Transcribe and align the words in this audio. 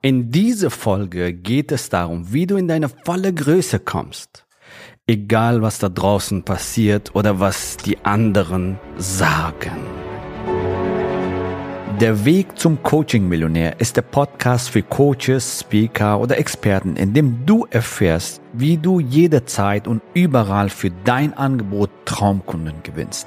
In 0.00 0.30
dieser 0.30 0.70
Folge 0.70 1.32
geht 1.32 1.72
es 1.72 1.88
darum, 1.88 2.32
wie 2.32 2.46
du 2.46 2.56
in 2.56 2.68
deine 2.68 2.88
volle 2.88 3.34
Größe 3.34 3.80
kommst. 3.80 4.46
Egal 5.08 5.60
was 5.60 5.80
da 5.80 5.88
draußen 5.88 6.44
passiert 6.44 7.16
oder 7.16 7.40
was 7.40 7.76
die 7.78 7.98
anderen 8.04 8.78
sagen. 8.96 9.76
Der 12.00 12.24
Weg 12.24 12.56
zum 12.56 12.80
Coaching-Millionär 12.80 13.80
ist 13.80 13.96
der 13.96 14.02
Podcast 14.02 14.70
für 14.70 14.82
Coaches, 14.82 15.62
Speaker 15.62 16.20
oder 16.20 16.38
Experten, 16.38 16.94
in 16.94 17.12
dem 17.12 17.44
du 17.44 17.66
erfährst, 17.68 18.40
wie 18.52 18.76
du 18.76 19.00
jederzeit 19.00 19.88
und 19.88 20.00
überall 20.14 20.68
für 20.68 20.92
dein 21.02 21.36
Angebot 21.36 21.90
Traumkunden 22.04 22.84
gewinnst. 22.84 23.26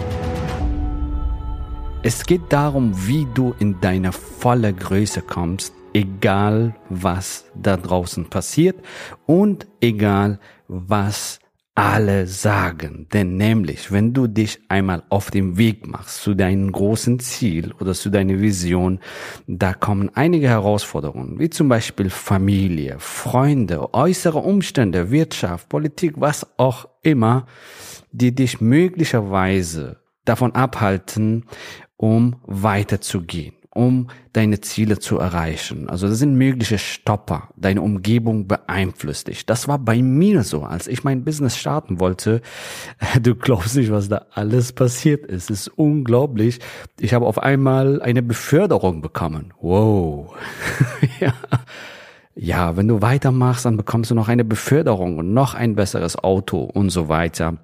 Es 2.03 2.25
geht 2.25 2.41
darum, 2.49 2.93
wie 3.05 3.27
du 3.31 3.53
in 3.59 3.79
deine 3.79 4.11
volle 4.11 4.73
Größe 4.73 5.21
kommst, 5.21 5.71
egal 5.93 6.75
was 6.89 7.45
da 7.53 7.77
draußen 7.77 8.25
passiert 8.25 8.83
und 9.27 9.67
egal 9.81 10.39
was 10.67 11.39
alle 11.75 12.25
sagen. 12.25 13.07
Denn 13.13 13.37
nämlich, 13.37 13.91
wenn 13.91 14.13
du 14.13 14.25
dich 14.25 14.61
einmal 14.67 15.03
auf 15.09 15.29
den 15.29 15.59
Weg 15.59 15.85
machst 15.85 16.23
zu 16.23 16.33
deinem 16.33 16.71
großen 16.71 17.19
Ziel 17.19 17.71
oder 17.79 17.93
zu 17.93 18.09
deiner 18.09 18.39
Vision, 18.41 18.99
da 19.45 19.75
kommen 19.75 20.09
einige 20.15 20.47
Herausforderungen, 20.47 21.37
wie 21.37 21.51
zum 21.51 21.69
Beispiel 21.69 22.09
Familie, 22.09 22.95
Freunde, 22.97 23.93
äußere 23.93 24.39
Umstände, 24.39 25.11
Wirtschaft, 25.11 25.69
Politik, 25.69 26.15
was 26.17 26.47
auch 26.57 26.87
immer, 27.03 27.45
die 28.11 28.33
dich 28.33 28.59
möglicherweise 28.59 30.01
davon 30.25 30.53
abhalten, 30.53 31.45
um 32.01 32.37
weiterzugehen, 32.47 33.53
um 33.69 34.07
deine 34.33 34.59
Ziele 34.59 34.97
zu 34.97 35.19
erreichen. 35.19 35.87
Also 35.87 36.07
das 36.07 36.17
sind 36.17 36.35
mögliche 36.35 36.79
Stopper. 36.79 37.49
Deine 37.55 37.83
Umgebung 37.83 38.47
beeinflusst 38.47 39.27
dich. 39.27 39.45
Das 39.45 39.67
war 39.67 39.77
bei 39.77 40.01
mir 40.01 40.43
so, 40.43 40.63
als 40.63 40.87
ich 40.87 41.03
mein 41.03 41.23
Business 41.23 41.57
starten 41.57 41.99
wollte. 41.99 42.41
Du 43.21 43.35
glaubst 43.35 43.75
nicht, 43.75 43.91
was 43.91 44.09
da 44.09 44.25
alles 44.33 44.73
passiert 44.73 45.27
ist. 45.27 45.51
Es 45.51 45.67
ist 45.67 45.77
unglaublich. 45.77 46.59
Ich 46.99 47.13
habe 47.13 47.27
auf 47.27 47.37
einmal 47.37 48.01
eine 48.01 48.23
Beförderung 48.23 49.01
bekommen. 49.01 49.53
Wow. 49.61 50.33
ja. 51.19 51.33
ja, 52.33 52.77
wenn 52.77 52.87
du 52.87 53.03
weitermachst, 53.03 53.65
dann 53.65 53.77
bekommst 53.77 54.09
du 54.09 54.15
noch 54.15 54.27
eine 54.27 54.43
Beförderung 54.43 55.19
und 55.19 55.35
noch 55.35 55.53
ein 55.53 55.75
besseres 55.75 56.17
Auto 56.17 56.63
und 56.63 56.89
so 56.89 57.09
weiter. 57.09 57.57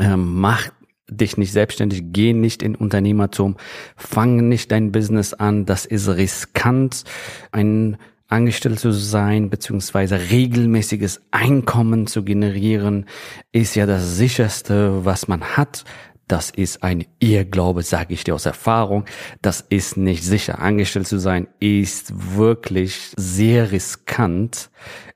Ähm, 0.00 0.40
mach 0.40 0.68
dich 1.12 1.36
nicht 1.36 1.52
selbstständig, 1.52 2.04
geh 2.12 2.32
nicht 2.32 2.62
in 2.62 2.74
Unternehmertum, 2.74 3.56
fang 3.96 4.48
nicht 4.48 4.70
dein 4.72 4.92
Business 4.92 5.34
an, 5.34 5.66
das 5.66 5.86
ist 5.86 6.08
riskant, 6.08 7.04
ein 7.52 7.96
Angestellter 8.32 8.80
zu 8.80 8.92
sein, 8.92 9.50
beziehungsweise 9.50 10.18
regelmäßiges 10.30 11.20
Einkommen 11.30 12.06
zu 12.06 12.24
generieren, 12.24 13.06
ist 13.52 13.74
ja 13.74 13.84
das 13.84 14.16
sicherste, 14.16 15.04
was 15.04 15.28
man 15.28 15.42
hat. 15.42 15.84
Das 16.28 16.48
ist 16.48 16.82
ein 16.82 17.04
Irrglaube, 17.18 17.82
sage 17.82 18.14
ich 18.14 18.24
dir 18.24 18.34
aus 18.34 18.46
Erfahrung. 18.46 19.04
Das 19.42 19.60
ist 19.60 19.98
nicht 19.98 20.24
sicher. 20.24 20.60
Angestellt 20.60 21.06
zu 21.06 21.18
sein 21.18 21.46
ist 21.60 22.36
wirklich 22.36 23.12
sehr 23.16 23.70
riskant 23.70 24.70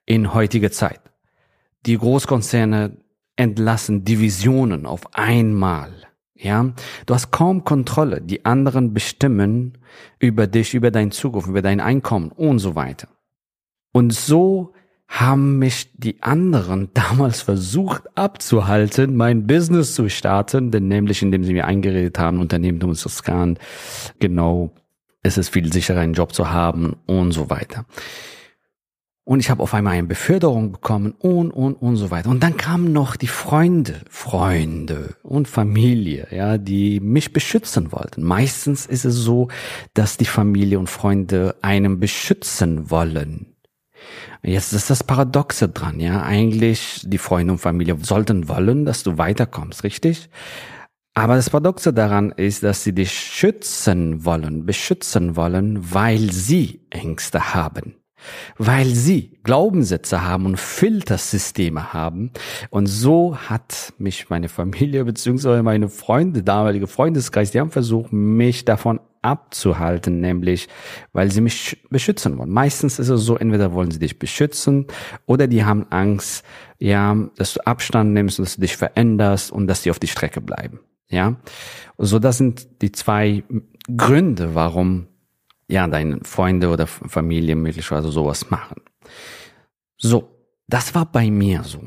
in 0.04 0.34
heutiger 0.34 0.70
Zeit. 0.70 1.00
Die 1.86 1.96
Großkonzerne 1.96 2.98
entlassen 3.36 4.04
Divisionen 4.04 4.86
auf 4.86 5.14
einmal. 5.14 5.92
Ja, 6.34 6.72
du 7.06 7.14
hast 7.14 7.30
kaum 7.30 7.64
Kontrolle. 7.64 8.20
Die 8.20 8.44
anderen 8.44 8.92
bestimmen 8.92 9.78
über 10.18 10.46
dich, 10.46 10.74
über 10.74 10.90
dein 10.90 11.10
Zukunft, 11.10 11.48
über 11.48 11.62
dein 11.62 11.80
Einkommen 11.80 12.30
und 12.30 12.58
so 12.58 12.74
weiter. 12.74 13.08
Und 13.92 14.12
so 14.12 14.74
haben 15.08 15.58
mich 15.58 15.92
die 15.94 16.22
anderen 16.22 16.90
damals 16.94 17.40
versucht 17.40 18.02
abzuhalten, 18.16 19.16
mein 19.16 19.46
Business 19.46 19.94
zu 19.94 20.08
starten, 20.08 20.70
denn 20.70 20.88
nämlich 20.88 21.22
indem 21.22 21.44
sie 21.44 21.54
mir 21.54 21.66
eingeredet 21.66 22.18
haben, 22.18 22.40
Unternehmen 22.40 22.80
ist 22.90 23.06
riskant, 23.06 23.58
genau, 24.18 24.72
es 25.22 25.38
ist 25.38 25.48
viel 25.48 25.72
sicherer, 25.72 26.00
einen 26.00 26.14
Job 26.14 26.34
zu 26.34 26.50
haben 26.50 26.96
und 27.06 27.32
so 27.32 27.50
weiter. 27.50 27.86
Und 29.28 29.40
ich 29.40 29.50
habe 29.50 29.60
auf 29.60 29.74
einmal 29.74 29.94
eine 29.94 30.06
Beförderung 30.06 30.70
bekommen 30.70 31.12
und, 31.18 31.50
und, 31.50 31.74
und 31.74 31.96
so 31.96 32.12
weiter. 32.12 32.30
Und 32.30 32.44
dann 32.44 32.56
kamen 32.56 32.92
noch 32.92 33.16
die 33.16 33.26
Freunde, 33.26 34.02
Freunde 34.08 35.16
und 35.24 35.48
Familie, 35.48 36.28
ja, 36.30 36.58
die 36.58 37.00
mich 37.00 37.32
beschützen 37.32 37.90
wollten. 37.90 38.22
Meistens 38.22 38.86
ist 38.86 39.04
es 39.04 39.16
so, 39.16 39.48
dass 39.94 40.16
die 40.16 40.26
Familie 40.26 40.78
und 40.78 40.88
Freunde 40.88 41.56
einem 41.60 41.98
beschützen 41.98 42.88
wollen. 42.88 43.56
Jetzt 44.44 44.72
ist 44.72 44.90
das 44.90 45.02
Paradoxe 45.02 45.70
dran, 45.70 45.98
ja. 45.98 46.22
Eigentlich 46.22 47.02
die 47.04 47.18
Freunde 47.18 47.54
und 47.54 47.58
Familie 47.58 47.98
sollten 48.02 48.48
wollen, 48.48 48.84
dass 48.84 49.02
du 49.02 49.18
weiterkommst, 49.18 49.82
richtig? 49.82 50.30
Aber 51.14 51.34
das 51.34 51.50
Paradoxe 51.50 51.92
daran 51.92 52.30
ist, 52.30 52.62
dass 52.62 52.84
sie 52.84 52.94
dich 52.94 53.10
schützen 53.10 54.24
wollen, 54.24 54.66
beschützen 54.66 55.34
wollen, 55.34 55.92
weil 55.92 56.30
sie 56.30 56.86
Ängste 56.90 57.54
haben 57.54 57.96
weil 58.58 58.86
sie 58.86 59.38
Glaubenssätze 59.42 60.22
haben 60.22 60.46
und 60.46 60.58
Filtersysteme 60.58 61.92
haben. 61.92 62.30
Und 62.70 62.86
so 62.86 63.36
hat 63.36 63.92
mich 63.98 64.30
meine 64.30 64.48
Familie 64.48 65.04
beziehungsweise 65.04 65.62
meine 65.62 65.88
Freunde, 65.88 66.42
damalige 66.42 66.86
Freundeskreis, 66.86 67.50
die 67.50 67.60
haben 67.60 67.70
versucht, 67.70 68.12
mich 68.12 68.64
davon 68.64 69.00
abzuhalten, 69.22 70.20
nämlich 70.20 70.68
weil 71.12 71.30
sie 71.32 71.40
mich 71.40 71.84
beschützen 71.90 72.38
wollen. 72.38 72.50
Meistens 72.50 72.98
ist 72.98 73.08
es 73.08 73.22
so, 73.22 73.36
entweder 73.36 73.72
wollen 73.72 73.90
sie 73.90 73.98
dich 73.98 74.18
beschützen 74.18 74.86
oder 75.26 75.48
die 75.48 75.64
haben 75.64 75.86
Angst, 75.90 76.44
ja, 76.78 77.16
dass 77.36 77.54
du 77.54 77.66
Abstand 77.66 78.12
nimmst 78.12 78.38
und 78.38 78.44
dass 78.44 78.54
du 78.54 78.60
dich 78.60 78.76
veränderst 78.76 79.50
und 79.50 79.66
dass 79.66 79.82
sie 79.82 79.90
auf 79.90 79.98
die 79.98 80.06
Strecke 80.06 80.40
bleiben. 80.40 80.80
Ja, 81.08 81.36
so 81.98 82.18
das 82.18 82.38
sind 82.38 82.82
die 82.82 82.92
zwei 82.92 83.44
Gründe, 83.96 84.54
warum 84.54 85.06
ja, 85.68 85.86
deine 85.88 86.20
Freunde 86.22 86.70
oder 86.70 86.86
Familie 86.86 87.56
möglicherweise 87.56 88.10
sowas 88.10 88.50
machen. 88.50 88.82
So, 89.98 90.28
das 90.68 90.94
war 90.94 91.06
bei 91.06 91.30
mir 91.30 91.62
so. 91.64 91.80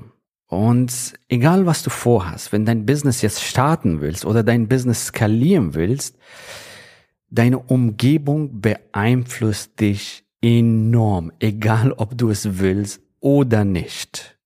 Und 0.48 1.14
egal 1.28 1.66
was 1.68 1.84
du 1.84 1.92
vorhast, 1.92 2.52
wenn 2.52 2.66
dein 2.66 2.86
Business 2.86 3.22
jetzt 3.22 3.44
starten 3.44 4.02
willst 4.02 4.26
oder 4.26 4.44
dein 4.44 4.68
Business 4.68 5.08
skalieren 5.08 5.76
willst, 5.76 6.18
deine 7.30 7.60
Umgebung 7.60 8.60
beeinflusst 8.60 9.80
dich 9.80 10.24
enorm, 10.42 11.32
egal 11.40 11.92
ob 11.92 12.18
du 12.18 12.30
es 12.30 12.60
willst 12.60 13.02
oder 13.20 13.64
nicht. 13.64 14.39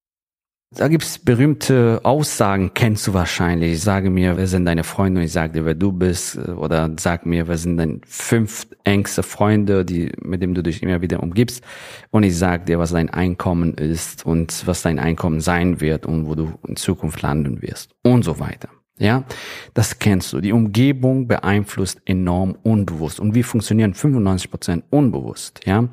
Da 0.75 0.87
gibt's 0.87 1.19
berühmte 1.19 1.99
Aussagen, 2.03 2.71
kennst 2.73 3.05
du 3.05 3.13
wahrscheinlich. 3.13 3.73
Ich 3.73 3.81
sage 3.81 4.09
mir, 4.09 4.37
wer 4.37 4.47
sind 4.47 4.65
deine 4.65 4.83
Freunde 4.83 5.19
und 5.19 5.25
ich 5.25 5.31
sage 5.31 5.53
dir, 5.53 5.65
wer 5.65 5.75
du 5.75 5.91
bist. 5.91 6.37
Oder 6.37 6.89
sag 6.99 7.27
mir, 7.27 7.47
wer 7.47 7.57
sind 7.57 7.77
deine 7.77 7.99
fünf 8.07 8.65
engste 8.83 9.21
Freunde, 9.21 9.85
die, 9.85 10.11
mit 10.21 10.41
denen 10.41 10.55
du 10.55 10.63
dich 10.63 10.81
immer 10.81 11.01
wieder 11.01 11.21
umgibst. 11.21 11.63
Und 12.09 12.23
ich 12.23 12.35
sage 12.35 12.65
dir, 12.65 12.79
was 12.79 12.91
dein 12.91 13.11
Einkommen 13.11 13.75
ist 13.75 14.25
und 14.25 14.65
was 14.65 14.81
dein 14.81 14.97
Einkommen 14.97 15.41
sein 15.41 15.79
wird 15.79 16.07
und 16.07 16.27
wo 16.27 16.33
du 16.33 16.53
in 16.67 16.75
Zukunft 16.75 17.21
landen 17.21 17.61
wirst 17.61 17.91
und 18.01 18.23
so 18.23 18.39
weiter. 18.39 18.69
Ja, 18.97 19.25
das 19.73 19.99
kennst 19.99 20.33
du. 20.33 20.41
Die 20.41 20.53
Umgebung 20.53 21.27
beeinflusst 21.27 22.01
enorm 22.05 22.57
unbewusst. 22.63 23.19
Und 23.19 23.35
wir 23.35 23.43
funktionieren 23.43 23.93
95 23.93 24.49
Prozent 24.49 24.83
unbewusst. 24.89 25.61
Ja, 25.65 25.87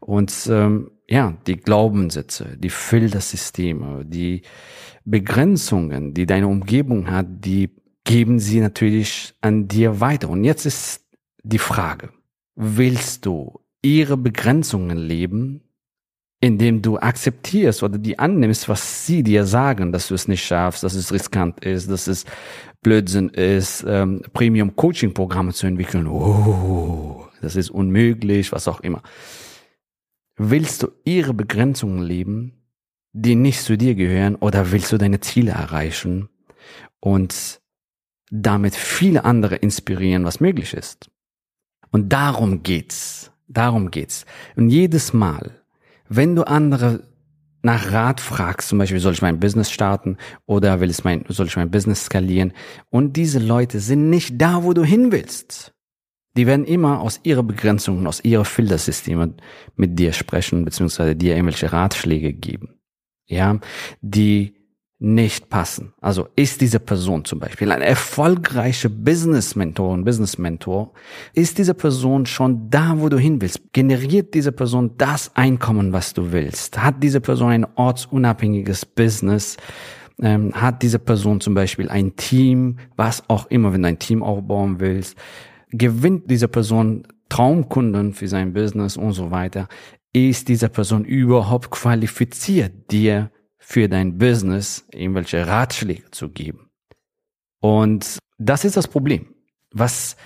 und 0.00 0.32
ähm, 0.50 0.90
ja, 1.12 1.36
die 1.46 1.58
Glaubenssätze, 1.58 2.56
die 2.56 2.70
Filtersysteme, 2.70 4.02
die 4.06 4.40
Begrenzungen, 5.04 6.14
die 6.14 6.24
deine 6.24 6.48
Umgebung 6.48 7.10
hat, 7.10 7.26
die 7.28 7.68
geben 8.04 8.38
sie 8.38 8.60
natürlich 8.60 9.34
an 9.42 9.68
dir 9.68 10.00
weiter. 10.00 10.30
Und 10.30 10.42
jetzt 10.42 10.64
ist 10.64 11.04
die 11.42 11.58
Frage, 11.58 12.08
willst 12.54 13.26
du 13.26 13.60
ihre 13.82 14.16
Begrenzungen 14.16 14.96
leben, 14.96 15.60
indem 16.40 16.80
du 16.80 16.96
akzeptierst 16.96 17.82
oder 17.82 17.98
die 17.98 18.18
annimmst, 18.18 18.70
was 18.70 19.06
sie 19.06 19.22
dir 19.22 19.44
sagen, 19.44 19.92
dass 19.92 20.08
du 20.08 20.14
es 20.14 20.28
nicht 20.28 20.42
schaffst, 20.42 20.82
dass 20.82 20.94
es 20.94 21.12
riskant 21.12 21.62
ist, 21.62 21.90
dass 21.90 22.06
es 22.06 22.24
Blödsinn 22.80 23.28
ist, 23.28 23.84
ähm, 23.86 24.22
Premium-Coaching-Programme 24.32 25.52
zu 25.52 25.66
entwickeln. 25.66 26.06
Oh, 26.06 27.26
das 27.42 27.54
ist 27.54 27.68
unmöglich, 27.68 28.50
was 28.50 28.66
auch 28.66 28.80
immer. 28.80 29.02
Willst 30.36 30.82
du 30.82 30.88
ihre 31.04 31.34
Begrenzungen 31.34 32.02
leben, 32.02 32.62
die 33.12 33.34
nicht 33.34 33.62
zu 33.62 33.76
dir 33.76 33.94
gehören, 33.94 34.36
oder 34.36 34.72
willst 34.72 34.92
du 34.92 34.98
deine 34.98 35.20
Ziele 35.20 35.52
erreichen 35.52 36.28
und 37.00 37.60
damit 38.30 38.74
viele 38.74 39.24
andere 39.24 39.56
inspirieren, 39.56 40.24
was 40.24 40.40
möglich 40.40 40.72
ist? 40.72 41.10
Und 41.90 42.12
darum 42.12 42.62
geht's. 42.62 43.30
Darum 43.48 43.90
geht's. 43.90 44.24
Und 44.56 44.70
jedes 44.70 45.12
Mal, 45.12 45.62
wenn 46.08 46.34
du 46.34 46.44
andere 46.44 47.06
nach 47.62 47.92
Rat 47.92 48.20
fragst, 48.20 48.68
zum 48.68 48.78
Beispiel, 48.78 48.98
soll 48.98 49.12
ich 49.12 49.22
mein 49.22 49.38
Business 49.38 49.70
starten 49.70 50.16
oder 50.46 50.80
will 50.80 50.90
ich 50.90 51.04
mein, 51.04 51.24
soll 51.28 51.46
ich 51.46 51.56
mein 51.56 51.70
Business 51.70 52.06
skalieren? 52.06 52.52
Und 52.90 53.16
diese 53.16 53.38
Leute 53.38 53.78
sind 53.80 54.10
nicht 54.10 54.40
da, 54.40 54.64
wo 54.64 54.72
du 54.72 54.82
hin 54.82 55.12
willst. 55.12 55.74
Die 56.36 56.46
werden 56.46 56.64
immer 56.64 57.00
aus 57.00 57.20
ihrer 57.24 57.42
Begrenzung, 57.42 58.06
aus 58.06 58.24
ihrer 58.24 58.44
Filtersysteme 58.44 59.34
mit 59.76 59.98
dir 59.98 60.12
sprechen, 60.12 60.64
beziehungsweise 60.64 61.14
dir 61.14 61.34
irgendwelche 61.34 61.72
Ratschläge 61.72 62.32
geben. 62.32 62.80
Ja, 63.26 63.58
die 64.00 64.54
nicht 65.02 65.50
passen. 65.50 65.94
Also 66.00 66.28
ist 66.36 66.60
diese 66.60 66.78
Person 66.78 67.24
zum 67.24 67.40
Beispiel 67.40 67.72
eine 67.72 67.84
erfolgreiche 67.84 68.88
Business-Mentorin, 68.88 70.04
Business-Mentor, 70.04 70.92
ist 71.34 71.58
diese 71.58 71.74
Person 71.74 72.24
schon 72.24 72.70
da, 72.70 72.94
wo 72.98 73.08
du 73.08 73.18
hin 73.18 73.42
willst? 73.42 73.72
Generiert 73.72 74.32
diese 74.32 74.52
Person 74.52 74.92
das 74.98 75.34
Einkommen, 75.34 75.92
was 75.92 76.14
du 76.14 76.30
willst? 76.30 76.80
Hat 76.80 77.02
diese 77.02 77.20
Person 77.20 77.48
ein 77.48 77.66
ortsunabhängiges 77.74 78.86
Business? 78.86 79.56
Ähm, 80.20 80.52
hat 80.54 80.82
diese 80.82 81.00
Person 81.00 81.40
zum 81.40 81.54
Beispiel 81.54 81.88
ein 81.88 82.14
Team, 82.14 82.78
was 82.94 83.28
auch 83.28 83.46
immer, 83.46 83.72
wenn 83.72 83.82
du 83.82 83.88
ein 83.88 83.98
Team 83.98 84.22
aufbauen 84.22 84.78
willst? 84.78 85.16
Gewinnt 85.72 86.30
diese 86.30 86.48
Person 86.48 87.06
Traumkunden 87.28 88.12
für 88.12 88.28
sein 88.28 88.52
Business 88.52 88.96
und 88.96 89.12
so 89.12 89.30
weiter? 89.30 89.68
Ist 90.12 90.48
diese 90.48 90.68
Person 90.68 91.04
überhaupt 91.04 91.70
qualifiziert, 91.70 92.90
dir 92.90 93.30
für 93.64 93.88
dein 93.88 94.18
Business 94.18 94.86
irgendwelche 94.92 95.46
Ratschläge 95.46 96.10
zu 96.10 96.28
geben. 96.28 96.68
Und 97.60 98.18
das 98.38 98.64
ist 98.64 98.76
das 98.76 98.88
Problem, 98.88 99.28
was 99.70 100.16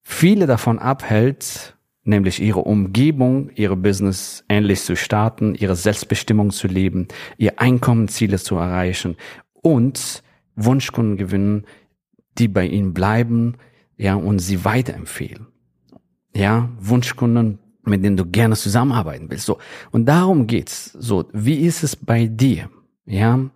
viele 0.00 0.46
davon 0.46 0.78
abhält, 0.78 1.76
nämlich 2.02 2.40
ihre 2.40 2.60
Umgebung, 2.60 3.50
ihre 3.50 3.76
Business 3.76 4.44
ähnlich 4.48 4.80
zu 4.80 4.96
starten, 4.96 5.54
ihre 5.54 5.76
Selbstbestimmung 5.76 6.50
zu 6.50 6.66
leben, 6.66 7.08
ihr 7.36 7.60
Einkommensziele 7.60 8.38
zu 8.38 8.56
erreichen 8.56 9.16
und 9.52 10.22
Wunschkunden 10.56 11.18
gewinnen, 11.18 11.66
die 12.38 12.48
bei 12.48 12.66
ihnen 12.66 12.94
bleiben, 12.94 13.58
ja, 13.96 14.14
und 14.14 14.38
sie 14.38 14.64
weiterempfehlen. 14.64 15.46
Ja, 16.34 16.70
Wunschkunden, 16.78 17.58
mit 17.84 18.04
denen 18.04 18.16
du 18.16 18.24
gerne 18.24 18.56
zusammenarbeiten 18.56 19.30
willst. 19.30 19.46
So. 19.46 19.58
Und 19.90 20.06
darum 20.06 20.46
geht's. 20.46 20.92
So. 20.92 21.28
Wie 21.32 21.56
ist 21.56 21.82
es 21.82 21.96
bei 21.96 22.26
dir? 22.26 22.70
Ja, 23.04 23.50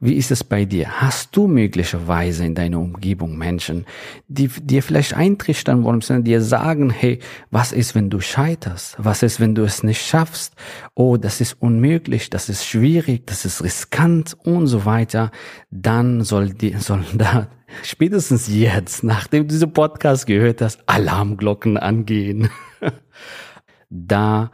wie 0.00 0.14
ist 0.14 0.32
es 0.32 0.42
bei 0.42 0.64
dir? 0.64 1.00
Hast 1.00 1.36
du 1.36 1.46
möglicherweise 1.46 2.44
in 2.44 2.56
deiner 2.56 2.80
Umgebung 2.80 3.38
Menschen, 3.38 3.86
die 4.26 4.48
dir 4.48 4.82
vielleicht 4.82 5.14
eintrichtern 5.14 5.84
wollen, 5.84 6.00
sondern 6.00 6.24
dir 6.24 6.42
sagen, 6.42 6.90
hey, 6.90 7.20
was 7.52 7.70
ist, 7.70 7.94
wenn 7.94 8.10
du 8.10 8.18
scheiterst? 8.18 8.96
Was 8.98 9.22
ist, 9.22 9.38
wenn 9.38 9.54
du 9.54 9.62
es 9.62 9.84
nicht 9.84 10.04
schaffst? 10.04 10.56
Oh, 10.96 11.16
das 11.16 11.40
ist 11.40 11.52
unmöglich, 11.60 12.30
das 12.30 12.48
ist 12.48 12.64
schwierig, 12.66 13.28
das 13.28 13.44
ist 13.44 13.62
riskant 13.62 14.36
und 14.42 14.66
so 14.66 14.84
weiter. 14.84 15.30
Dann 15.70 16.24
soll 16.24 16.50
die, 16.52 16.72
soll 16.78 17.04
da 17.14 17.46
spätestens 17.84 18.48
jetzt, 18.48 19.04
nachdem 19.04 19.44
du 19.44 19.52
diesen 19.52 19.72
Podcast 19.72 20.26
gehört 20.26 20.62
hast, 20.62 20.82
Alarmglocken 20.88 21.76
angehen. 21.76 22.50
da 23.88 24.50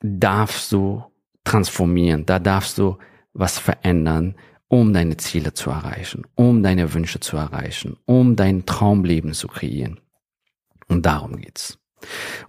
darfst 0.00 0.72
du 0.72 1.04
transformieren, 1.44 2.24
da 2.24 2.38
darfst 2.38 2.78
du 2.78 2.96
was 3.34 3.58
verändern, 3.58 4.36
um 4.68 4.92
deine 4.92 5.16
Ziele 5.16 5.52
zu 5.52 5.70
erreichen, 5.70 6.24
um 6.34 6.62
deine 6.62 6.94
Wünsche 6.94 7.20
zu 7.20 7.36
erreichen, 7.36 7.96
um 8.06 8.36
dein 8.36 8.64
Traumleben 8.66 9.32
zu 9.34 9.48
kreieren. 9.48 10.00
Und 10.88 11.06
darum 11.06 11.36
geht's. 11.36 11.78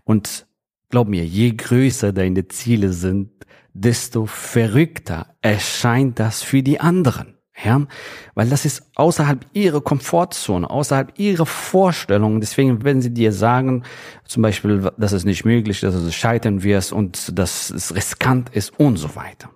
Und 0.03 0.47
glaub 0.89 1.07
mir, 1.07 1.25
je 1.25 1.51
größer 1.51 2.13
deine 2.13 2.47
Ziele 2.47 2.93
sind, 2.93 3.31
desto 3.73 4.25
verrückter 4.25 5.35
erscheint 5.41 6.19
das 6.19 6.41
für 6.41 6.63
die 6.63 6.79
anderen. 6.79 7.35
Ja, 7.63 7.87
weil 8.33 8.49
das 8.49 8.65
ist 8.65 8.83
außerhalb 8.95 9.45
ihrer 9.53 9.79
Komfortzone, 9.79 10.69
außerhalb 10.69 11.17
ihrer 11.17 11.45
Vorstellungen. 11.45 12.41
Deswegen, 12.41 12.83
wenn 12.83 13.01
sie 13.01 13.13
dir 13.13 13.31
sagen, 13.31 13.83
zum 14.25 14.43
Beispiel, 14.43 14.91
dass 14.97 15.13
es 15.13 15.23
nicht 15.23 15.45
möglich 15.45 15.81
ist, 15.81 15.83
dass 15.83 16.03
du 16.03 16.11
scheitern 16.11 16.63
wirst 16.63 16.91
und 16.91 17.37
dass 17.39 17.69
es 17.69 17.95
riskant 17.95 18.49
ist 18.49 18.77
und 18.77 18.97
so 18.97 19.15
weiter. 19.15 19.51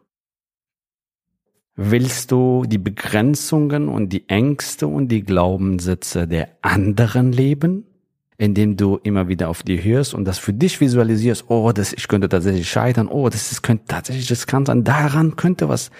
Willst 1.81 2.31
du 2.31 2.65
die 2.67 2.77
Begrenzungen 2.77 3.87
und 3.87 4.11
die 4.11 4.27
Ängste 4.27 4.85
und 4.85 5.07
die 5.07 5.23
Glaubenssätze 5.23 6.27
der 6.27 6.49
anderen 6.61 7.31
leben? 7.31 7.85
indem 8.41 8.77
du 8.77 8.97
immer 9.03 9.27
wieder 9.27 9.49
auf 9.49 9.63
die 9.63 9.83
hörst 9.83 10.13
und 10.13 10.23
das 10.23 10.39
für 10.39 10.53
dich 10.53 10.79
visualisierst, 10.79 11.43
oh, 11.49 11.73
das, 11.73 11.91
ich 11.91 12.07
könnte 12.07 12.29
tatsächlich 12.29 12.69
scheitern, 12.69 13.09
oh, 13.09 13.27
das 13.27 13.51
ist, 13.51 13.63
könnte 13.63 13.83
tatsächlich 13.89 14.31
riskant 14.31 14.67
sein, 14.67 14.85
daran 14.85 15.35
könnte 15.35 15.67
was, 15.67 15.91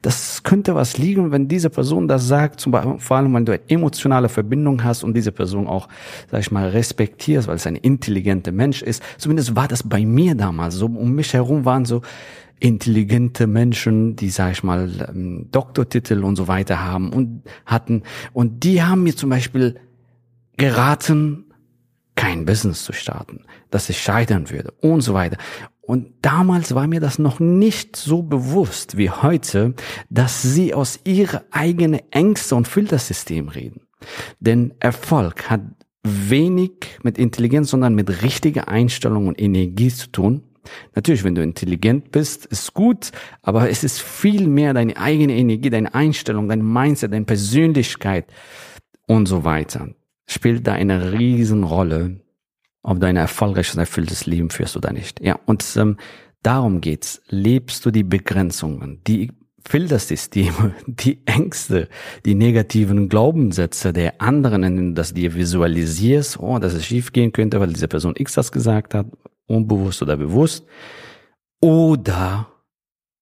das 0.00 0.44
könnte 0.44 0.76
was 0.76 0.96
liegen, 0.96 1.32
wenn 1.32 1.48
diese 1.48 1.70
Person 1.70 2.06
das 2.06 2.28
sagt, 2.28 2.60
zum 2.60 2.70
Beispiel, 2.70 3.00
vor 3.00 3.16
allem, 3.16 3.34
wenn 3.34 3.44
du 3.44 3.50
eine 3.50 3.68
emotionale 3.68 4.28
Verbindung 4.28 4.84
hast 4.84 5.02
und 5.02 5.14
diese 5.14 5.32
Person 5.32 5.66
auch, 5.66 5.88
sag 6.30 6.38
ich 6.38 6.52
mal, 6.52 6.68
respektierst, 6.68 7.48
weil 7.48 7.56
es 7.56 7.66
ein 7.66 7.74
intelligenter 7.74 8.52
Mensch 8.52 8.80
ist. 8.80 9.02
Zumindest 9.16 9.56
war 9.56 9.66
das 9.66 9.82
bei 9.82 10.04
mir 10.04 10.36
damals 10.36 10.76
so. 10.76 10.86
Um 10.86 11.16
mich 11.16 11.34
herum 11.34 11.64
waren 11.64 11.84
so, 11.84 12.02
intelligente 12.60 13.46
Menschen, 13.46 14.16
die, 14.16 14.30
sag 14.30 14.52
ich 14.52 14.62
mal, 14.62 15.08
ähm, 15.08 15.48
Doktortitel 15.50 16.24
und 16.24 16.36
so 16.36 16.48
weiter 16.48 16.84
haben 16.84 17.12
und 17.12 17.42
hatten. 17.66 18.02
Und 18.32 18.64
die 18.64 18.82
haben 18.82 19.02
mir 19.02 19.16
zum 19.16 19.30
Beispiel 19.30 19.76
geraten, 20.56 21.44
kein 22.16 22.44
Business 22.44 22.84
zu 22.84 22.92
starten, 22.92 23.44
dass 23.70 23.88
ich 23.88 24.02
scheitern 24.02 24.50
würde 24.50 24.72
und 24.80 25.02
so 25.02 25.14
weiter. 25.14 25.36
Und 25.80 26.08
damals 26.20 26.74
war 26.74 26.86
mir 26.86 27.00
das 27.00 27.18
noch 27.18 27.40
nicht 27.40 27.96
so 27.96 28.22
bewusst 28.22 28.98
wie 28.98 29.08
heute, 29.08 29.74
dass 30.10 30.42
sie 30.42 30.74
aus 30.74 31.00
ihrer 31.04 31.44
eigenen 31.50 32.00
Ängste 32.10 32.56
und 32.56 32.68
Filtersystem 32.68 33.48
reden. 33.48 33.82
Denn 34.40 34.74
Erfolg 34.80 35.48
hat 35.48 35.62
wenig 36.02 36.72
mit 37.02 37.18
Intelligenz, 37.18 37.70
sondern 37.70 37.94
mit 37.94 38.22
richtiger 38.22 38.68
Einstellung 38.68 39.28
und 39.28 39.40
Energie 39.40 39.88
zu 39.88 40.08
tun. 40.08 40.42
Natürlich, 40.94 41.24
wenn 41.24 41.34
du 41.34 41.42
intelligent 41.42 42.10
bist, 42.10 42.46
ist 42.46 42.74
gut, 42.74 43.12
aber 43.42 43.70
es 43.70 43.84
ist 43.84 44.00
viel 44.00 44.46
mehr 44.46 44.74
deine 44.74 44.96
eigene 44.96 45.34
Energie, 45.34 45.70
deine 45.70 45.94
Einstellung, 45.94 46.48
dein 46.48 46.64
Mindset, 46.64 47.12
deine 47.12 47.24
Persönlichkeit 47.24 48.26
und 49.06 49.26
so 49.26 49.44
weiter 49.44 49.88
spielt 50.28 50.66
da 50.66 50.74
eine 50.74 51.12
Riesenrolle, 51.12 52.20
ob 52.82 53.00
du 53.00 53.06
ein 53.06 53.16
erfolgreiches 53.16 53.76
erfülltes 53.76 54.26
Leben 54.26 54.50
führst 54.50 54.76
oder 54.76 54.92
nicht. 54.92 55.20
Ja, 55.20 55.40
und 55.46 55.64
ähm, 55.76 55.96
darum 56.42 56.80
geht's. 56.80 57.22
Lebst 57.28 57.84
du 57.84 57.90
die 57.90 58.04
Begrenzungen, 58.04 59.00
die 59.06 59.32
Filtersysteme, 59.66 60.74
die 60.86 61.26
Ängste, 61.26 61.88
die 62.24 62.34
negativen 62.34 63.08
Glaubenssätze 63.08 63.92
der 63.92 64.20
anderen, 64.20 64.62
in 64.62 64.76
denen 64.76 64.94
du 64.94 65.00
das 65.00 65.14
dir 65.14 65.34
visualisierst, 65.34 66.38
oh, 66.38 66.58
dass 66.58 66.74
es 66.74 66.86
schief 66.86 67.12
gehen 67.12 67.32
könnte, 67.32 67.58
weil 67.58 67.72
diese 67.72 67.88
Person 67.88 68.14
X 68.16 68.34
das 68.34 68.52
gesagt 68.52 68.94
hat, 68.94 69.06
unbewusst 69.48 70.00
oder 70.02 70.16
bewusst, 70.16 70.64
oder 71.60 72.46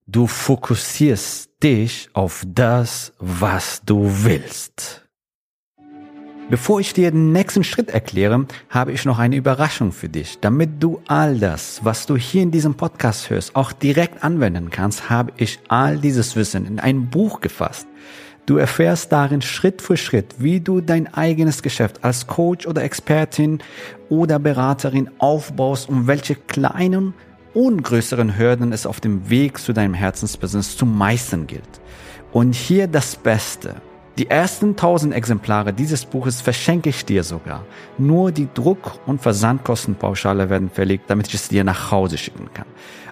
du 0.07 0.27
fokussierst 0.27 1.51
dich 1.63 2.11
auf 2.13 2.45
das, 2.47 3.15
was 3.19 3.83
du 3.85 4.25
willst. 4.25 5.07
Bevor 6.49 6.79
ich 6.79 6.93
dir 6.93 7.11
den 7.11 7.33
nächsten 7.33 7.65
Schritt 7.65 7.91
erkläre, 7.91 8.47
habe 8.71 8.93
ich 8.93 9.05
noch 9.05 9.19
eine 9.19 9.35
Überraschung 9.35 9.91
für 9.91 10.09
dich. 10.09 10.39
Damit 10.39 10.81
du 10.81 11.01
all 11.09 11.41
das, 11.41 11.85
was 11.85 12.07
du 12.07 12.17
hier 12.17 12.43
in 12.43 12.53
diesem 12.53 12.77
Podcast 12.77 13.31
hörst, 13.31 13.57
auch 13.57 13.73
direkt 13.73 14.23
anwenden 14.23 14.71
kannst, 14.71 15.11
habe 15.11 15.33
ich 15.39 15.59
all 15.67 15.99
dieses 15.99 16.37
Wissen 16.37 16.65
in 16.65 16.79
ein 16.79 17.11
Buch 17.11 17.41
gefasst. 17.41 17.89
Du 18.47 18.59
erfährst 18.59 19.11
darin 19.11 19.43
Schritt 19.43 19.83
für 19.83 19.97
Schritt, 19.97 20.37
wie 20.39 20.61
du 20.61 20.81
dein 20.81 21.13
eigenes 21.13 21.63
Geschäft 21.65 22.05
als 22.05 22.29
Coach 22.29 22.65
oder 22.69 22.85
Expertin 22.85 23.59
oder 24.09 24.39
Beraterin 24.39 25.11
aufbaust 25.19 25.89
und 25.89 26.07
welche 26.07 26.37
kleinen 26.37 27.13
und 27.55 27.83
größeren 27.83 28.39
Hürden 28.39 28.73
es 28.73 28.87
auf 28.87 29.01
dem 29.01 29.29
Weg 29.29 29.59
zu 29.59 29.73
deinem 29.73 29.95
Herzensbusiness 29.95 30.77
zu 30.77 30.87
meistern 30.87 31.49
gilt. 31.49 31.81
Und 32.31 32.55
hier 32.55 32.87
das 32.87 33.17
Beste. 33.17 33.75
Die 34.17 34.31
ersten 34.31 34.71
1000 34.71 35.13
Exemplare 35.13 35.73
dieses 35.73 36.07
Buches 36.07 36.41
verschenke 36.41 36.91
ich 36.91 37.05
dir 37.05 37.25
sogar. 37.25 37.67
Nur 37.99 38.31
die 38.31 38.49
Druck- 38.55 39.01
und 39.07 39.21
Versandkostenpauschale 39.21 40.49
werden 40.49 40.71
verlegt, 40.71 41.11
damit 41.11 41.27
ich 41.27 41.35
es 41.35 41.49
dir 41.49 41.65
nach 41.65 41.91
Hause 41.91 42.17
schicken 42.17 42.49
kann. 42.55 42.67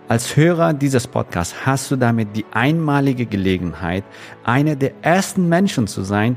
Als 0.07 0.37
Hörer 0.37 0.75
dieses 0.75 1.07
Podcasts 1.07 1.65
hast 1.65 1.91
du 1.91 1.97
damit 1.97 2.37
die 2.37 2.45
einmalige 2.53 3.25
Gelegenheit, 3.25 4.05
einer 4.45 4.77
der 4.77 4.93
ersten 5.01 5.49
Menschen 5.49 5.87
zu 5.87 6.03
sein, 6.03 6.37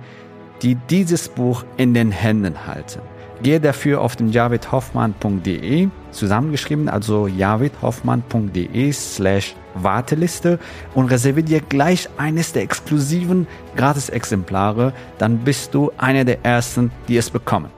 die 0.61 0.75
dieses 0.89 1.27
Buch 1.27 1.65
in 1.75 1.93
den 1.93 2.11
Händen 2.11 2.65
halten. 2.65 3.01
Gehe 3.43 3.59
dafür 3.59 3.99
auf 3.99 4.15
den 4.15 4.31
javidhoffmann.de 4.31 5.89
zusammengeschrieben, 6.11 6.87
also 6.87 7.27
javidhoffmann.de 7.27 8.91
slash 8.93 9.53
Warteliste 9.75 10.59
und 10.95 11.11
reserviere 11.11 11.45
dir 11.45 11.59
gleich 11.59 12.09
eines 12.17 12.53
der 12.53 12.63
exklusiven 12.63 13.47
Gratis-Exemplare, 13.75 14.93
dann 15.17 15.39
bist 15.39 15.73
du 15.73 15.91
einer 15.97 16.23
der 16.23 16.43
ersten, 16.43 16.89
die 17.09 17.17
es 17.17 17.29
bekommen. 17.29 17.69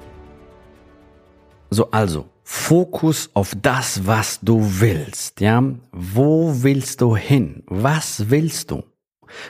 So, 1.72 1.90
also, 1.92 2.26
Fokus 2.52 3.30
auf 3.36 3.56
das, 3.62 4.08
was 4.08 4.40
du 4.42 4.60
willst, 4.60 5.40
ja? 5.40 5.64
Wo 5.92 6.64
willst 6.64 7.00
du 7.00 7.16
hin? 7.16 7.62
Was 7.68 8.32
willst 8.32 8.72
du? 8.72 8.84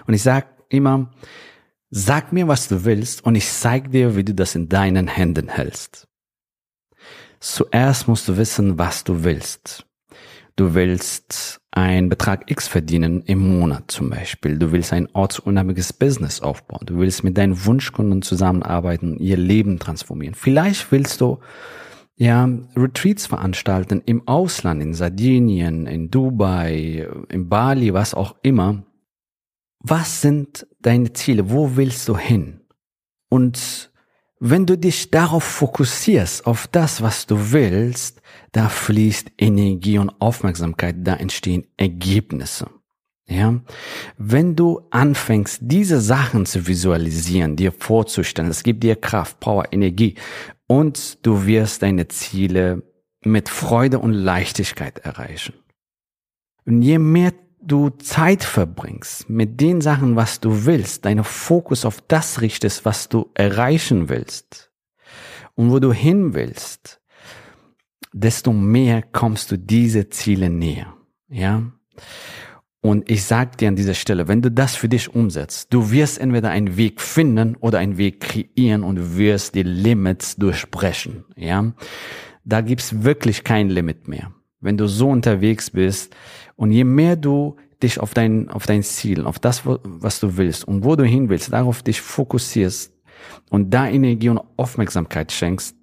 Und 0.06 0.14
ich 0.14 0.22
sag 0.22 0.48
immer, 0.68 1.10
sag 1.90 2.34
mir, 2.34 2.50
was 2.50 2.68
du 2.68 2.84
willst 2.84 3.24
und 3.24 3.36
ich 3.36 3.50
zeig 3.50 3.92
dir, 3.92 4.18
wie 4.18 4.26
du 4.26 4.34
das 4.34 4.54
in 4.54 4.68
deinen 4.68 5.08
Händen 5.08 5.48
hältst. 5.48 6.10
Zuerst 7.40 8.10
musst 8.10 8.28
du 8.28 8.36
wissen, 8.36 8.78
was 8.78 9.06
du 9.06 9.24
willst. 9.24 9.86
Du 10.58 10.74
willst 10.74 11.62
einen 11.72 12.10
Betrag 12.10 12.52
X 12.52 12.68
verdienen 12.68 13.22
im 13.22 13.60
Monat 13.60 13.90
zum 13.92 14.10
Beispiel. 14.10 14.60
Du 14.60 14.74
willst 14.74 14.92
ein 14.92 15.08
ortsunabhängiges 15.14 15.94
Business 15.94 16.42
aufbauen. 16.42 16.86
Du 16.86 17.00
willst 17.00 17.24
mit 17.24 17.38
deinen 17.38 17.66
Wunschkunden 17.66 18.22
zusammenarbeiten, 18.24 19.18
ihr 19.20 19.38
Leben 19.38 19.80
transformieren. 19.80 20.36
Vielleicht 20.36 20.92
willst 20.92 21.22
du 21.22 21.40
ja, 22.20 22.50
Retreats 22.76 23.28
veranstalten 23.28 24.02
im 24.06 24.28
Ausland, 24.28 24.84
in 24.84 24.94
Sardinien, 24.94 25.88
in 25.88 26.12
Dubai, 26.12 27.08
in 27.30 27.48
Bali, 27.48 27.94
was 27.94 28.14
auch 28.14 28.36
immer. 28.42 28.84
Was 29.80 30.22
sind 30.22 30.68
deine 30.82 31.14
Ziele? 31.14 31.50
Wo 31.50 31.78
willst 31.78 32.10
du 32.10 32.18
hin? 32.18 32.60
Und 33.30 33.90
wenn 34.42 34.66
du 34.66 34.78
dich 34.78 35.12
darauf 35.12 35.46
fokussierst, 35.46 36.46
auf 36.46 36.68
das, 36.68 37.02
was 37.02 37.26
du 37.26 37.54
willst, 37.54 38.22
da 38.52 38.68
fließt 38.68 39.32
Energie 39.38 39.98
und 39.98 40.10
Aufmerksamkeit, 40.20 40.98
da 41.00 41.16
entstehen 41.16 41.68
Ergebnisse. 41.78 42.70
Ja, 43.30 43.62
wenn 44.18 44.58
du 44.58 44.82
anfängst, 44.90 45.60
diese 45.62 46.02
Sachen 46.02 46.46
zu 46.46 46.68
visualisieren, 46.68 47.56
dir 47.56 47.72
vorzustellen, 47.72 48.50
es 48.50 48.64
gibt 48.64 48.84
dir 48.84 48.96
Kraft, 48.96 49.40
Power, 49.40 49.72
Energie 49.72 50.16
und 50.70 51.26
du 51.26 51.48
wirst 51.48 51.82
deine 51.82 52.08
Ziele 52.10 52.84
mit 53.26 53.50
Freude 53.50 53.98
und 53.98 54.14
Leichtigkeit 54.14 55.00
erreichen. 55.00 55.56
Und 56.66 56.84
je 56.84 57.00
mehr 57.00 57.34
du 57.60 57.90
Zeit 57.90 58.44
verbringst 58.44 59.30
mit 59.30 59.60
den 59.60 59.82
Sachen, 59.82 60.16
was 60.16 60.40
du 60.40 60.66
willst, 60.66 61.06
deine 61.06 61.24
Fokus 61.24 61.86
auf 61.86 62.02
das 62.02 62.42
richtest, 62.42 62.86
was 62.86 63.10
du 63.10 63.32
erreichen 63.34 64.10
willst 64.10 64.72
und 65.56 65.72
wo 65.72 65.80
du 65.80 65.92
hin 65.92 66.36
willst, 66.36 67.02
desto 68.14 68.54
mehr 68.54 69.02
kommst 69.02 69.52
du 69.52 69.58
diese 69.58 70.10
Ziele 70.10 70.52
näher. 70.52 70.94
Ja? 71.30 71.64
Und 72.82 73.10
ich 73.10 73.26
sag 73.26 73.58
dir 73.58 73.68
an 73.68 73.76
dieser 73.76 73.94
Stelle, 73.94 74.28
wenn 74.30 74.42
du 74.42 74.50
das 74.50 74.76
für 74.76 74.88
dich 74.88 75.14
umsetzt, 75.14 75.74
du 75.74 75.92
wirst 75.92 76.18
entweder 76.18 76.50
einen 76.50 76.78
Weg 76.78 77.02
finden 77.02 77.56
oder 77.58 77.80
einen 77.80 77.98
Weg 77.98 78.22
kreieren 78.22 78.84
und 78.84 79.18
wirst 79.18 79.56
die 79.56 79.64
Limits 79.64 80.38
durchbrechen, 80.38 81.26
ja. 81.36 81.74
Da 82.46 82.62
gibt's 82.62 83.04
wirklich 83.04 83.44
kein 83.44 83.70
Limit 83.70 84.08
mehr. 84.08 84.32
Wenn 84.62 84.78
du 84.78 84.88
so 84.88 85.10
unterwegs 85.10 85.72
bist 85.72 86.16
und 86.56 86.72
je 86.72 86.86
mehr 86.86 87.16
du 87.16 87.58
dich 87.84 88.00
auf 88.00 88.14
dein, 88.14 88.50
auf 88.50 88.66
dein 88.66 88.82
Ziel, 88.84 89.26
auf 89.26 89.40
das, 89.40 89.64
was 89.66 90.20
du 90.20 90.38
willst 90.38 90.66
und 90.66 90.84
wo 90.84 90.96
du 90.96 91.04
hin 91.04 91.30
willst, 91.30 91.52
darauf 91.52 91.84
dich 91.84 92.02
fokussierst 92.02 92.94
und 93.50 93.74
da 93.74 93.88
Energie 93.88 94.30
und 94.30 94.42
Aufmerksamkeit 94.58 95.32
schenkst, 95.32 95.76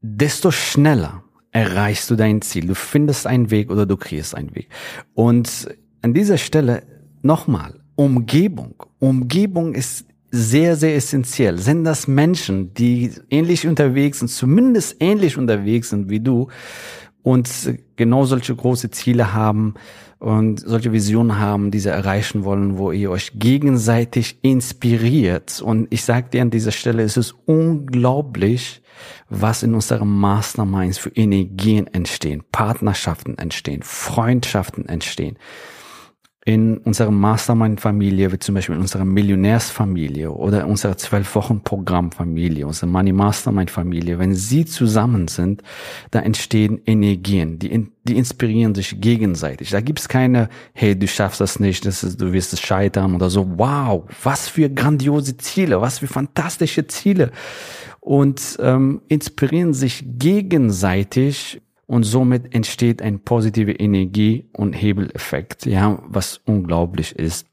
desto 0.00 0.50
schneller 0.50 1.24
erreichst 1.52 2.10
du 2.10 2.16
dein 2.16 2.42
Ziel. 2.42 2.66
Du 2.66 2.74
findest 2.74 3.26
einen 3.26 3.50
Weg 3.50 3.70
oder 3.70 3.86
du 3.86 3.96
kreierst 3.96 4.34
einen 4.34 4.54
Weg. 4.54 4.68
Und 5.14 5.68
an 6.04 6.12
dieser 6.12 6.36
Stelle 6.36 6.82
nochmal, 7.22 7.80
Umgebung. 7.96 8.74
Umgebung 8.98 9.74
ist 9.74 10.04
sehr, 10.30 10.76
sehr 10.76 10.96
essentiell. 10.96 11.56
Sind 11.56 11.84
das 11.84 12.06
Menschen, 12.06 12.74
die 12.74 13.10
ähnlich 13.30 13.66
unterwegs 13.66 14.18
sind, 14.18 14.28
zumindest 14.28 14.96
ähnlich 15.00 15.38
unterwegs 15.38 15.88
sind 15.88 16.10
wie 16.10 16.20
du 16.20 16.48
und 17.22 17.48
genau 17.96 18.26
solche 18.26 18.54
große 18.54 18.90
Ziele 18.90 19.32
haben 19.32 19.74
und 20.18 20.60
solche 20.60 20.92
Visionen 20.92 21.38
haben, 21.38 21.70
die 21.70 21.80
sie 21.80 21.88
erreichen 21.88 22.44
wollen, 22.44 22.76
wo 22.76 22.92
ihr 22.92 23.10
euch 23.10 23.32
gegenseitig 23.36 24.40
inspiriert. 24.42 25.62
Und 25.62 25.86
ich 25.88 26.04
sage 26.04 26.28
dir 26.28 26.42
an 26.42 26.50
dieser 26.50 26.72
Stelle, 26.72 27.02
es 27.02 27.16
ist 27.16 27.34
unglaublich, 27.46 28.82
was 29.30 29.62
in 29.62 29.72
unseren 29.72 30.08
Masterminds 30.08 30.98
für 30.98 31.10
Energien 31.10 31.86
entstehen, 31.86 32.42
Partnerschaften 32.52 33.38
entstehen, 33.38 33.82
Freundschaften 33.82 34.86
entstehen 34.86 35.38
in 36.46 36.76
unserer 36.78 37.10
Mastermind-Familie, 37.10 38.30
wie 38.30 38.38
zum 38.38 38.54
Beispiel 38.54 38.74
in 38.74 38.82
unserer 38.82 39.06
Millionärsfamilie 39.06 40.30
oder 40.30 40.66
unserer 40.66 40.98
Zwölf-Wochen-Programm-Familie, 40.98 42.66
unsere 42.66 42.86
Money 42.86 43.12
Mastermind-Familie, 43.12 44.18
wenn 44.18 44.34
sie 44.34 44.66
zusammen 44.66 45.28
sind, 45.28 45.62
da 46.10 46.20
entstehen 46.20 46.82
Energien, 46.84 47.58
die, 47.58 47.88
die 48.02 48.18
inspirieren 48.18 48.74
sich 48.74 49.00
gegenseitig. 49.00 49.70
Da 49.70 49.80
gibt's 49.80 50.06
keine, 50.06 50.50
hey, 50.74 50.98
du 50.98 51.08
schaffst 51.08 51.40
das 51.40 51.60
nicht, 51.60 51.86
das 51.86 52.04
ist, 52.04 52.20
du 52.20 52.34
wirst 52.34 52.52
es 52.52 52.60
scheitern 52.60 53.14
oder 53.14 53.30
so. 53.30 53.58
Wow, 53.58 54.04
was 54.22 54.46
für 54.46 54.68
grandiose 54.68 55.38
Ziele, 55.38 55.80
was 55.80 56.00
für 56.00 56.08
fantastische 56.08 56.86
Ziele. 56.86 57.32
Und 58.00 58.58
ähm, 58.60 59.00
inspirieren 59.08 59.72
sich 59.72 60.04
gegenseitig 60.18 61.62
und 61.94 62.02
somit 62.02 62.52
entsteht 62.52 63.00
ein 63.02 63.20
positive 63.20 63.70
Energie 63.70 64.48
und 64.52 64.72
Hebeleffekt, 64.72 65.64
ja, 65.64 66.02
was 66.08 66.38
unglaublich 66.38 67.16
ist. 67.16 67.46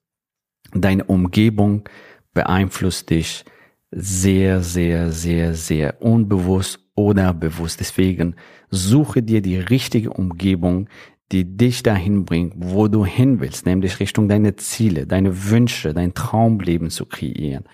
Deine 0.73 1.03
Umgebung 1.03 1.87
beeinflusst 2.33 3.11
dich 3.11 3.45
sehr, 3.91 4.63
sehr, 4.63 5.11
sehr, 5.11 5.53
sehr 5.53 6.01
unbewusst 6.01 6.79
oder 6.95 7.35
bewusst. 7.35 7.81
Deswegen 7.81 8.35
suche 8.71 9.21
dir 9.21 9.43
die 9.43 9.57
richtige 9.57 10.09
Umgebung, 10.09 10.89
die 11.31 11.45
dich 11.55 11.83
dahin 11.83 12.25
bringt, 12.25 12.55
wo 12.57 12.87
du 12.87 13.05
hin 13.05 13.41
willst, 13.41 13.67
nämlich 13.67 13.99
Richtung 13.99 14.27
deine 14.27 14.55
Ziele, 14.55 15.05
deine 15.05 15.51
Wünsche, 15.51 15.93
dein 15.93 16.15
Traumleben 16.15 16.89
zu 16.89 17.05
kreieren. 17.05 17.65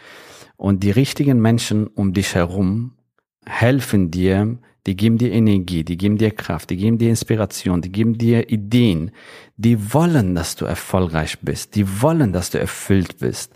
Und 0.58 0.84
die 0.84 0.92
richtigen 0.92 1.40
Menschen 1.40 1.88
um 1.88 2.12
dich 2.12 2.36
herum 2.36 2.98
helfen 3.46 4.12
dir, 4.12 4.60
die 4.88 4.96
geben 4.96 5.18
dir 5.18 5.32
Energie, 5.32 5.84
die 5.84 5.98
geben 5.98 6.18
dir 6.18 6.32
Kraft, 6.32 6.70
die 6.70 6.78
geben 6.78 6.98
dir 6.98 7.10
Inspiration, 7.10 7.82
die 7.82 7.92
geben 7.92 8.18
dir 8.18 8.50
Ideen, 8.50 9.12
die 9.58 9.94
wollen, 9.94 10.34
dass 10.34 10.56
du 10.56 10.64
erfolgreich 10.66 11.40
bist, 11.42 11.76
die 11.76 12.02
wollen, 12.02 12.32
dass 12.32 12.52
du 12.52 12.60
erfüllt 12.60 13.18
bist, 13.20 13.54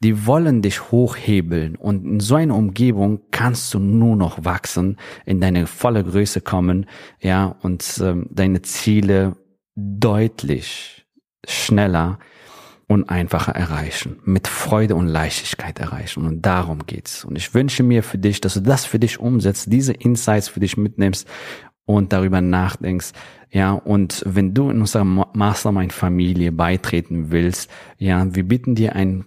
die 0.00 0.26
wollen 0.26 0.60
dich 0.60 0.90
hochhebeln. 0.90 1.76
Und 1.76 2.04
in 2.04 2.20
so 2.20 2.34
einer 2.34 2.56
Umgebung 2.56 3.20
kannst 3.30 3.72
du 3.72 3.78
nur 3.78 4.16
noch 4.16 4.44
wachsen, 4.44 4.98
in 5.24 5.40
deine 5.40 5.68
volle 5.68 6.02
Größe 6.02 6.40
kommen, 6.40 6.86
ja, 7.20 7.56
und 7.62 8.00
ähm, 8.02 8.26
deine 8.30 8.62
Ziele 8.62 9.36
deutlich 9.76 11.06
schneller 11.46 12.18
und 12.92 13.08
einfacher 13.08 13.52
erreichen, 13.52 14.18
mit 14.24 14.46
Freude 14.46 14.94
und 14.94 15.06
Leichtigkeit 15.06 15.78
erreichen. 15.78 16.26
Und 16.26 16.42
darum 16.42 16.86
geht's. 16.86 17.24
Und 17.24 17.36
ich 17.36 17.54
wünsche 17.54 17.82
mir 17.82 18.02
für 18.02 18.18
dich, 18.18 18.40
dass 18.40 18.54
du 18.54 18.60
das 18.60 18.84
für 18.84 18.98
dich 18.98 19.18
umsetzt, 19.18 19.72
diese 19.72 19.92
Insights 19.92 20.48
für 20.48 20.60
dich 20.60 20.76
mitnimmst 20.76 21.26
und 21.84 22.12
darüber 22.12 22.40
nachdenkst. 22.40 23.12
Ja, 23.50 23.72
und 23.72 24.22
wenn 24.26 24.54
du 24.54 24.70
in 24.70 24.80
unserer 24.80 25.04
Mastermind-Familie 25.04 26.52
beitreten 26.52 27.30
willst, 27.30 27.70
ja, 27.98 28.26
wir 28.34 28.44
bieten 28.44 28.74
dir 28.74 28.94
ein 28.94 29.24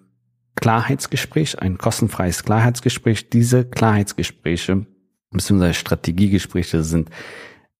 Klarheitsgespräch, 0.55 1.59
ein 1.59 1.77
kostenfreies 1.77 2.43
Klarheitsgespräch. 2.43 3.29
Diese 3.29 3.65
Klarheitsgespräche 3.65 4.85
bzw. 5.31 5.73
Strategiegespräche 5.73 6.83
sind 6.83 7.09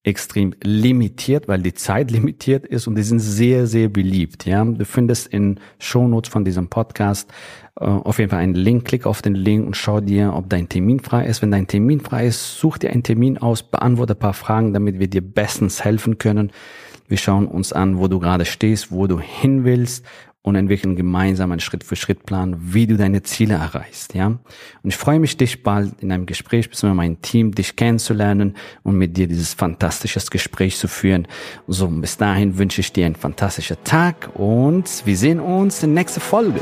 extrem 0.05 0.53
limitiert, 0.63 1.47
weil 1.47 1.61
die 1.61 1.73
Zeit 1.73 2.11
limitiert 2.17 2.65
ist 2.65 2.87
und 2.87 2.95
die 2.95 3.03
sind 3.03 3.19
sehr, 3.19 3.67
sehr 3.67 3.89
beliebt. 3.89 4.45
Ja, 4.45 4.63
du 4.63 4.85
findest 4.85 5.27
in 5.27 5.59
Shownotes 5.79 6.31
von 6.31 6.45
diesem 6.45 6.67
Podcast 6.69 7.31
äh, 7.79 7.85
auf 7.85 8.19
jeden 8.19 8.29
Fall 8.29 8.39
einen 8.39 8.55
Link. 8.55 8.85
Klick 8.85 9.05
auf 9.05 9.21
den 9.21 9.35
Link 9.35 9.65
und 9.65 9.75
schau 9.75 9.99
dir, 9.99 10.33
ob 10.33 10.49
dein 10.49 10.69
Termin 10.69 10.99
frei 10.99 11.25
ist. 11.25 11.41
Wenn 11.41 11.51
dein 11.51 11.67
Termin 11.67 11.99
frei 11.99 12.27
ist, 12.27 12.59
such 12.59 12.77
dir 12.77 12.91
einen 12.91 13.03
Termin 13.03 13.37
aus, 13.37 13.63
beantworte 13.63 14.13
ein 14.13 14.19
paar 14.19 14.33
Fragen, 14.33 14.73
damit 14.73 14.99
wir 14.99 15.07
dir 15.07 15.21
bestens 15.21 15.83
helfen 15.83 16.17
können. 16.17 16.51
Wir 17.07 17.17
schauen 17.17 17.47
uns 17.47 17.71
an, 17.71 17.99
wo 17.99 18.07
du 18.07 18.19
gerade 18.19 18.45
stehst, 18.45 18.91
wo 18.91 19.07
du 19.07 19.19
hin 19.19 19.63
willst 19.63 20.05
und 20.45 20.53
entwickeln 20.53 20.95
gemeinsam 20.95 21.51
einen 21.51 21.59
Schritt-für-Schritt-Plan, 21.59 22.55
wie 22.59 22.85
du 22.85 22.97
deine 22.97 23.23
Ziele 23.23 23.55
erreichst, 23.55 24.13
ja. 24.13 24.27
Und 24.27 24.39
ich 24.83 24.95
freue 24.95 25.19
mich, 25.19 25.37
dich 25.37 25.63
bald 25.63 25.93
in 26.01 26.11
einem 26.11 26.27
Gespräch 26.27 26.69
bzw. 26.69 26.93
mein 26.93 27.19
Team, 27.23 27.55
dich 27.55 27.75
kennenzulernen 27.75 28.55
und 28.83 28.95
mit 28.95 29.17
dir 29.17 29.27
dieses 29.27 29.55
fantastisches 29.55 30.29
Gespräch 30.29 30.77
zu 30.77 30.87
führen. 30.87 31.27
So, 31.67 31.87
bis 31.87 32.17
dahin 32.17 32.59
wünsche 32.59 32.81
ich 32.81 32.93
dir 32.93 33.07
einen 33.07 33.15
fantastischen 33.15 33.77
Tag 33.83 34.29
und 34.35 34.85
wir 35.03 35.17
sehen 35.17 35.39
uns 35.39 35.81
in 35.81 35.95
der 35.95 36.03
nächsten 36.03 36.21
Folge. 36.21 36.61